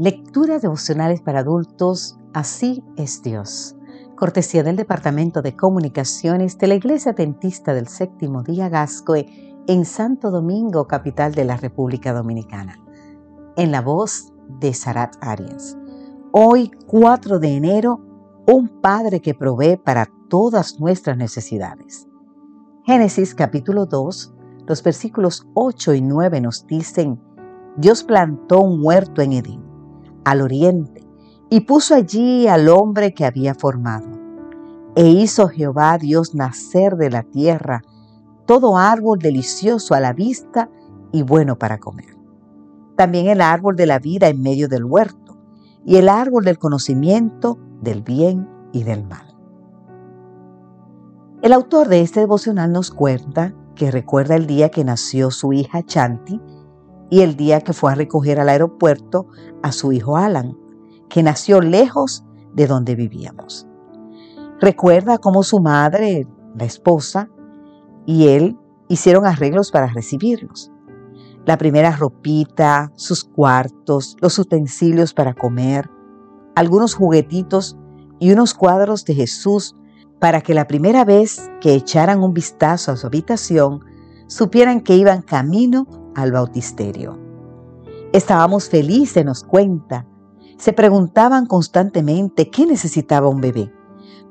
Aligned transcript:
Lecturas 0.00 0.62
devocionales 0.62 1.20
para 1.20 1.40
adultos, 1.40 2.18
así 2.32 2.82
es 2.96 3.22
Dios. 3.22 3.76
Cortesía 4.16 4.62
del 4.62 4.76
Departamento 4.76 5.42
de 5.42 5.54
Comunicaciones 5.54 6.56
de 6.56 6.68
la 6.68 6.74
Iglesia 6.76 7.12
Dentista 7.12 7.74
del 7.74 7.86
Séptimo 7.86 8.42
Día 8.42 8.70
Gascoe 8.70 9.26
en 9.66 9.84
Santo 9.84 10.30
Domingo, 10.30 10.86
capital 10.86 11.34
de 11.34 11.44
la 11.44 11.58
República 11.58 12.14
Dominicana. 12.14 12.82
En 13.58 13.70
la 13.70 13.82
voz 13.82 14.32
de 14.58 14.72
Sarat 14.72 15.16
Arias. 15.20 15.76
Hoy, 16.32 16.70
4 16.86 17.38
de 17.38 17.54
enero, 17.54 18.00
un 18.46 18.80
Padre 18.80 19.20
que 19.20 19.34
provee 19.34 19.76
para 19.76 20.08
todas 20.30 20.80
nuestras 20.80 21.18
necesidades. 21.18 22.08
Génesis 22.86 23.34
capítulo 23.34 23.84
2, 23.84 24.34
los 24.66 24.82
versículos 24.82 25.46
8 25.52 25.92
y 25.92 26.00
9 26.00 26.40
nos 26.40 26.66
dicen, 26.66 27.20
Dios 27.76 28.02
plantó 28.02 28.62
un 28.62 28.82
huerto 28.82 29.20
en 29.20 29.34
Edén, 29.34 29.69
al 30.24 30.40
oriente, 30.40 31.06
y 31.48 31.60
puso 31.60 31.94
allí 31.94 32.46
al 32.46 32.68
hombre 32.68 33.12
que 33.12 33.24
había 33.24 33.54
formado. 33.54 34.06
E 34.94 35.08
hizo 35.08 35.48
Jehová 35.48 35.98
Dios 35.98 36.34
nacer 36.34 36.96
de 36.96 37.10
la 37.10 37.22
tierra 37.22 37.82
todo 38.46 38.76
árbol 38.76 39.18
delicioso 39.18 39.94
a 39.94 40.00
la 40.00 40.12
vista 40.12 40.68
y 41.12 41.22
bueno 41.22 41.58
para 41.58 41.78
comer. 41.78 42.16
También 42.96 43.28
el 43.28 43.40
árbol 43.40 43.76
de 43.76 43.86
la 43.86 43.98
vida 43.98 44.28
en 44.28 44.42
medio 44.42 44.68
del 44.68 44.84
huerto, 44.84 45.38
y 45.84 45.96
el 45.96 46.08
árbol 46.08 46.44
del 46.44 46.58
conocimiento 46.58 47.58
del 47.80 48.02
bien 48.02 48.48
y 48.72 48.82
del 48.82 49.04
mal. 49.04 49.26
El 51.42 51.52
autor 51.52 51.88
de 51.88 52.02
este 52.02 52.20
devocional 52.20 52.70
nos 52.70 52.90
cuenta 52.90 53.54
que 53.74 53.90
recuerda 53.90 54.36
el 54.36 54.46
día 54.46 54.68
que 54.68 54.84
nació 54.84 55.30
su 55.30 55.52
hija 55.52 55.82
Chanti 55.82 56.40
y 57.10 57.20
el 57.20 57.36
día 57.36 57.60
que 57.60 57.72
fue 57.72 57.92
a 57.92 57.96
recoger 57.96 58.40
al 58.40 58.48
aeropuerto 58.48 59.26
a 59.62 59.72
su 59.72 59.92
hijo 59.92 60.16
Alan, 60.16 60.56
que 61.08 61.22
nació 61.22 61.60
lejos 61.60 62.24
de 62.54 62.66
donde 62.66 62.94
vivíamos. 62.94 63.66
Recuerda 64.60 65.18
cómo 65.18 65.42
su 65.42 65.60
madre, 65.60 66.26
la 66.56 66.64
esposa, 66.64 67.28
y 68.06 68.28
él 68.28 68.56
hicieron 68.88 69.26
arreglos 69.26 69.70
para 69.70 69.88
recibirlos. 69.88 70.70
La 71.46 71.58
primera 71.58 71.96
ropita, 71.96 72.92
sus 72.94 73.24
cuartos, 73.24 74.16
los 74.20 74.38
utensilios 74.38 75.14
para 75.14 75.34
comer, 75.34 75.90
algunos 76.54 76.94
juguetitos 76.94 77.76
y 78.18 78.32
unos 78.32 78.54
cuadros 78.54 79.04
de 79.04 79.14
Jesús 79.14 79.74
para 80.18 80.42
que 80.42 80.54
la 80.54 80.66
primera 80.66 81.04
vez 81.04 81.50
que 81.60 81.74
echaran 81.74 82.22
un 82.22 82.34
vistazo 82.34 82.92
a 82.92 82.96
su 82.96 83.06
habitación 83.06 83.80
supieran 84.26 84.82
que 84.82 84.96
iban 84.96 85.22
camino 85.22 85.86
al 86.14 86.32
bautisterio. 86.32 87.18
Estábamos 88.12 88.68
felices, 88.68 89.24
nos 89.24 89.44
cuenta. 89.44 90.06
Se 90.58 90.72
preguntaban 90.72 91.46
constantemente 91.46 92.50
qué 92.50 92.66
necesitaba 92.66 93.28
un 93.28 93.40
bebé, 93.40 93.72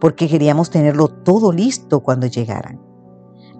porque 0.00 0.28
queríamos 0.28 0.70
tenerlo 0.70 1.08
todo 1.08 1.52
listo 1.52 2.00
cuando 2.00 2.26
llegaran. 2.26 2.80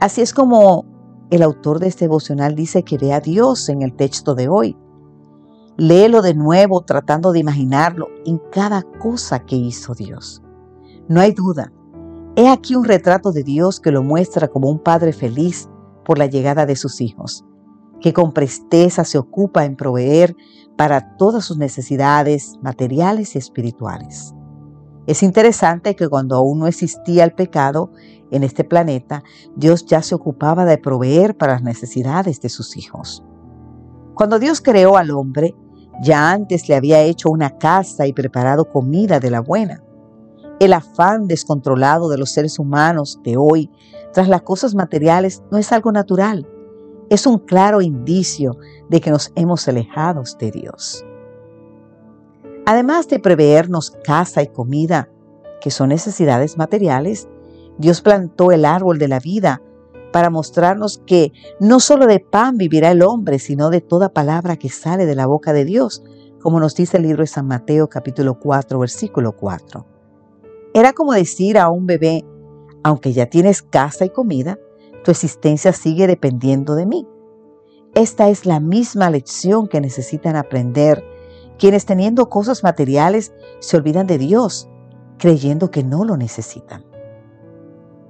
Así 0.00 0.20
es 0.20 0.32
como 0.34 0.84
el 1.30 1.42
autor 1.42 1.78
de 1.78 1.88
este 1.88 2.06
devocional 2.06 2.54
dice 2.54 2.82
que 2.82 2.98
ve 2.98 3.12
a 3.12 3.20
Dios 3.20 3.68
en 3.68 3.82
el 3.82 3.94
texto 3.94 4.34
de 4.34 4.48
hoy. 4.48 4.76
Léelo 5.76 6.22
de 6.22 6.34
nuevo 6.34 6.82
tratando 6.82 7.32
de 7.32 7.40
imaginarlo 7.40 8.08
en 8.24 8.40
cada 8.50 8.82
cosa 8.82 9.40
que 9.40 9.56
hizo 9.56 9.94
Dios. 9.94 10.42
No 11.08 11.20
hay 11.20 11.32
duda, 11.32 11.70
He 12.38 12.50
aquí 12.50 12.76
un 12.76 12.84
retrato 12.84 13.32
de 13.32 13.42
Dios 13.42 13.80
que 13.80 13.90
lo 13.90 14.02
muestra 14.02 14.48
como 14.48 14.68
un 14.68 14.78
padre 14.78 15.14
feliz 15.14 15.70
por 16.04 16.18
la 16.18 16.26
llegada 16.26 16.66
de 16.66 16.76
sus 16.76 17.00
hijos, 17.00 17.45
que 18.00 18.12
con 18.12 18.32
presteza 18.32 19.04
se 19.04 19.18
ocupa 19.18 19.64
en 19.64 19.76
proveer 19.76 20.36
para 20.76 21.16
todas 21.16 21.44
sus 21.44 21.56
necesidades 21.56 22.54
materiales 22.62 23.34
y 23.34 23.38
espirituales. 23.38 24.34
Es 25.06 25.22
interesante 25.22 25.94
que 25.94 26.08
cuando 26.08 26.36
aún 26.36 26.58
no 26.58 26.66
existía 26.66 27.24
el 27.24 27.32
pecado 27.32 27.92
en 28.30 28.42
este 28.42 28.64
planeta, 28.64 29.22
Dios 29.54 29.86
ya 29.86 30.02
se 30.02 30.14
ocupaba 30.14 30.64
de 30.64 30.78
proveer 30.78 31.36
para 31.36 31.52
las 31.52 31.62
necesidades 31.62 32.40
de 32.40 32.48
sus 32.48 32.76
hijos. 32.76 33.22
Cuando 34.14 34.38
Dios 34.38 34.60
creó 34.60 34.96
al 34.96 35.12
hombre, 35.12 35.54
ya 36.02 36.32
antes 36.32 36.68
le 36.68 36.74
había 36.74 37.02
hecho 37.02 37.30
una 37.30 37.56
casa 37.56 38.06
y 38.06 38.12
preparado 38.12 38.70
comida 38.70 39.20
de 39.20 39.30
la 39.30 39.40
buena. 39.40 39.82
El 40.58 40.72
afán 40.72 41.26
descontrolado 41.26 42.08
de 42.08 42.18
los 42.18 42.30
seres 42.30 42.58
humanos 42.58 43.20
de 43.22 43.36
hoy 43.36 43.70
tras 44.12 44.28
las 44.28 44.42
cosas 44.42 44.74
materiales 44.74 45.42
no 45.50 45.58
es 45.58 45.70
algo 45.72 45.92
natural. 45.92 46.48
Es 47.08 47.26
un 47.26 47.38
claro 47.38 47.82
indicio 47.82 48.56
de 48.88 49.00
que 49.00 49.10
nos 49.10 49.32
hemos 49.36 49.68
alejado 49.68 50.22
de 50.38 50.50
Dios. 50.50 51.04
Además 52.66 53.08
de 53.08 53.20
preveernos 53.20 53.92
casa 54.02 54.42
y 54.42 54.48
comida, 54.48 55.08
que 55.60 55.70
son 55.70 55.90
necesidades 55.90 56.58
materiales, 56.58 57.28
Dios 57.78 58.00
plantó 58.00 58.50
el 58.50 58.64
árbol 58.64 58.98
de 58.98 59.06
la 59.06 59.20
vida 59.20 59.62
para 60.12 60.30
mostrarnos 60.30 60.98
que 61.06 61.32
no 61.60 61.78
solo 61.78 62.06
de 62.06 62.18
pan 62.18 62.56
vivirá 62.56 62.90
el 62.90 63.02
hombre, 63.02 63.38
sino 63.38 63.70
de 63.70 63.80
toda 63.80 64.12
palabra 64.12 64.56
que 64.56 64.68
sale 64.68 65.06
de 65.06 65.14
la 65.14 65.26
boca 65.26 65.52
de 65.52 65.64
Dios, 65.64 66.02
como 66.40 66.58
nos 66.58 66.74
dice 66.74 66.96
el 66.96 67.04
libro 67.04 67.22
de 67.22 67.28
San 67.28 67.46
Mateo 67.46 67.88
capítulo 67.88 68.40
4, 68.40 68.78
versículo 68.78 69.32
4. 69.36 69.86
Era 70.74 70.92
como 70.92 71.12
decir 71.12 71.58
a 71.58 71.68
un 71.68 71.86
bebé, 71.86 72.24
aunque 72.82 73.12
ya 73.12 73.26
tienes 73.26 73.62
casa 73.62 74.04
y 74.04 74.10
comida, 74.10 74.58
tu 75.06 75.12
existencia 75.12 75.72
sigue 75.72 76.08
dependiendo 76.08 76.74
de 76.74 76.84
mí. 76.84 77.06
Esta 77.94 78.28
es 78.28 78.44
la 78.44 78.58
misma 78.58 79.08
lección 79.08 79.68
que 79.68 79.80
necesitan 79.80 80.34
aprender 80.34 81.04
quienes 81.60 81.86
teniendo 81.86 82.28
cosas 82.28 82.64
materiales 82.64 83.32
se 83.60 83.76
olvidan 83.76 84.08
de 84.08 84.18
Dios, 84.18 84.68
creyendo 85.16 85.70
que 85.70 85.84
no 85.84 86.04
lo 86.04 86.16
necesitan. 86.16 86.84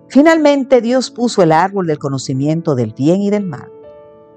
Finalmente 0.09 0.81
Dios 0.81 1.11
puso 1.11 1.43
el 1.43 1.53
árbol 1.53 1.87
del 1.87 1.99
conocimiento 1.99 2.75
del 2.75 2.95
bien 2.95 3.21
y 3.21 3.29
del 3.29 3.45
mal, 3.45 3.71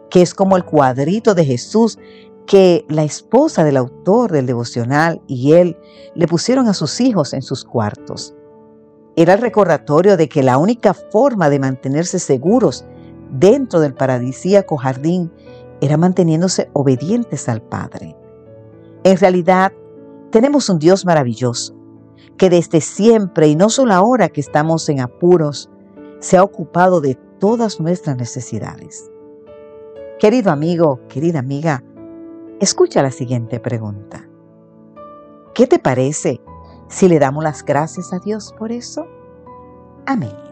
que 0.10 0.22
es 0.22 0.34
como 0.34 0.58
el 0.58 0.66
cuadrito 0.66 1.36
de 1.36 1.46
Jesús 1.46 1.98
que 2.46 2.86
la 2.90 3.06
esposa 3.06 3.64
del 3.64 3.78
autor 3.78 4.34
del 4.34 4.48
devocional 4.48 5.22
y 5.28 5.54
él 5.54 5.78
le 6.14 6.28
pusieron 6.28 6.68
a 6.68 6.74
sus 6.74 7.00
hijos 7.00 7.32
en 7.32 7.42
sus 7.42 7.64
cuartos. 7.64 8.36
Era 9.20 9.34
el 9.34 9.42
recordatorio 9.42 10.16
de 10.16 10.30
que 10.30 10.44
la 10.44 10.58
única 10.58 10.94
forma 10.94 11.50
de 11.50 11.60
mantenerse 11.60 12.20
seguros 12.20 12.86
dentro 13.30 13.82
del 13.82 13.94
paradisíaco 13.94 14.78
jardín 14.78 15.30
era 15.82 15.98
manteniéndose 15.98 16.70
obedientes 16.72 17.50
al 17.50 17.62
Padre. 17.62 18.16
En 19.04 19.18
realidad, 19.18 19.74
tenemos 20.32 20.70
un 20.70 20.80
Dios 20.80 21.06
maravilloso, 21.06 21.76
que 22.38 22.50
desde 22.50 22.80
siempre 22.80 23.50
y 23.50 23.58
no 23.58 23.68
solo 23.68 23.94
ahora 23.94 24.30
que 24.30 24.40
estamos 24.40 24.88
en 24.88 25.02
apuros, 25.02 25.70
se 26.20 26.38
ha 26.38 26.44
ocupado 26.44 27.02
de 27.02 27.16
todas 27.40 27.82
nuestras 27.82 28.16
necesidades. 28.16 29.12
Querido 30.18 30.50
amigo, 30.50 31.02
querida 31.10 31.40
amiga, 31.40 31.84
Escucha 32.62 33.02
la 33.02 33.12
siguiente 33.12 33.62
pregunta. 33.62 34.28
¿Qué 35.54 35.66
te 35.66 35.80
parece 35.80 36.42
si 36.90 37.08
le 37.08 37.20
damos 37.20 37.44
las 37.44 37.64
gracias 37.64 38.12
a 38.12 38.20
Dios 38.20 38.54
por 38.58 38.72
eso? 38.72 39.06
Amén. 40.06 40.49